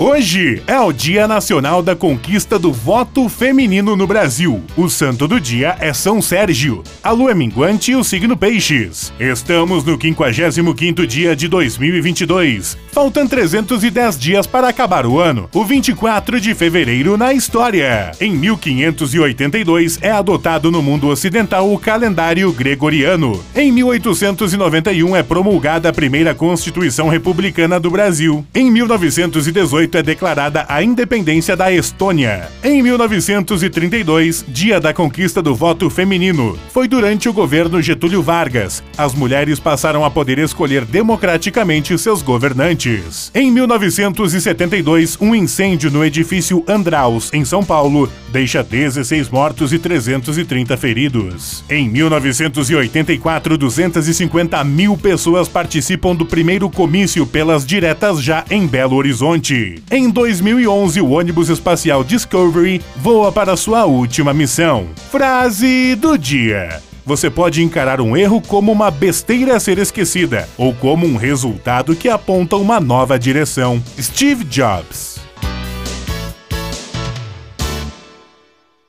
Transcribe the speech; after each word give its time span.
Hoje 0.00 0.62
é 0.64 0.78
o 0.78 0.92
Dia 0.92 1.26
Nacional 1.26 1.82
da 1.82 1.96
Conquista 1.96 2.56
do 2.56 2.72
Voto 2.72 3.28
Feminino 3.28 3.96
no 3.96 4.06
Brasil. 4.06 4.62
O 4.76 4.88
santo 4.88 5.26
do 5.26 5.40
dia 5.40 5.76
é 5.80 5.92
São 5.92 6.22
Sérgio. 6.22 6.84
A 7.02 7.10
lua 7.10 7.32
é 7.32 7.34
minguante 7.34 7.90
e 7.90 7.96
o 7.96 8.04
signo 8.04 8.36
Peixes. 8.36 9.12
Estamos 9.18 9.82
no 9.82 9.98
55º 9.98 11.04
dia 11.04 11.34
de 11.34 11.48
2022. 11.48 12.78
Faltam 12.92 13.26
310 13.26 14.16
dias 14.16 14.46
para 14.46 14.68
acabar 14.68 15.04
o 15.04 15.18
ano. 15.18 15.50
O 15.52 15.64
24 15.64 16.40
de 16.40 16.54
fevereiro 16.54 17.16
na 17.16 17.32
história. 17.32 18.12
Em 18.20 18.30
1582 18.36 19.98
é 20.00 20.12
adotado 20.12 20.70
no 20.70 20.80
mundo 20.80 21.08
ocidental 21.08 21.72
o 21.72 21.76
calendário 21.76 22.52
gregoriano. 22.52 23.42
Em 23.52 23.72
1891 23.72 25.16
é 25.16 25.24
promulgada 25.24 25.88
a 25.88 25.92
primeira 25.92 26.36
Constituição 26.36 27.08
Republicana 27.08 27.80
do 27.80 27.90
Brasil. 27.90 28.46
Em 28.54 28.70
1918 28.70 29.87
é 29.96 30.02
declarada 30.02 30.66
a 30.68 30.82
independência 30.82 31.56
da 31.56 31.72
Estônia. 31.72 32.48
Em 32.62 32.82
1932, 32.82 34.44
dia 34.48 34.80
da 34.80 34.92
conquista 34.92 35.40
do 35.40 35.54
voto 35.54 35.88
feminino, 35.88 36.58
foi 36.72 36.86
durante 36.86 37.28
o 37.28 37.32
governo 37.32 37.80
Getúlio 37.80 38.22
Vargas. 38.22 38.82
As 38.96 39.14
mulheres 39.14 39.58
passaram 39.58 40.04
a 40.04 40.10
poder 40.10 40.38
escolher 40.38 40.84
democraticamente 40.84 41.96
seus 41.98 42.22
governantes. 42.22 43.30
Em 43.34 43.50
1972, 43.50 45.16
um 45.20 45.34
incêndio 45.34 45.90
no 45.90 46.04
edifício 46.04 46.64
Andraus, 46.68 47.32
em 47.32 47.44
São 47.44 47.64
Paulo, 47.64 48.10
deixa 48.32 48.62
16 48.62 49.28
mortos 49.28 49.72
e 49.72 49.78
330 49.78 50.76
feridos. 50.76 51.64
Em 51.70 51.88
1984, 51.88 53.56
250 53.56 54.64
mil 54.64 54.96
pessoas 54.96 55.48
participam 55.48 56.14
do 56.14 56.26
primeiro 56.26 56.68
comício 56.68 57.26
pelas 57.26 57.64
diretas 57.64 58.22
já 58.22 58.44
em 58.50 58.66
Belo 58.66 58.96
Horizonte. 58.96 59.77
Em 59.90 60.10
2011, 60.10 61.00
o 61.00 61.10
ônibus 61.10 61.48
espacial 61.48 62.04
Discovery 62.04 62.80
voa 62.96 63.32
para 63.32 63.56
sua 63.56 63.84
última 63.84 64.34
missão. 64.34 64.88
Frase 65.10 65.94
do 65.94 66.16
dia. 66.16 66.82
Você 67.04 67.30
pode 67.30 67.62
encarar 67.62 68.02
um 68.02 68.14
erro 68.14 68.40
como 68.40 68.70
uma 68.70 68.90
besteira 68.90 69.56
a 69.56 69.60
ser 69.60 69.78
esquecida 69.78 70.46
ou 70.58 70.74
como 70.74 71.06
um 71.06 71.16
resultado 71.16 71.96
que 71.96 72.08
aponta 72.08 72.56
uma 72.56 72.78
nova 72.78 73.18
direção. 73.18 73.82
Steve 73.98 74.44
Jobs. 74.44 75.17